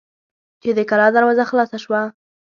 چې 0.61 0.69
د 0.77 0.79
کلا 0.89 1.07
دروازه 1.15 1.43
خلاصه 1.49 1.77
شوه. 1.83 2.01